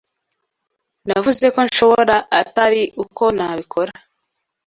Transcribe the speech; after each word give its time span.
Navuze 1.07 1.45
ko 1.53 1.59
nshobora, 1.67 2.15
atari 2.41 2.81
uko 3.03 3.23
nabikora. 3.37 3.93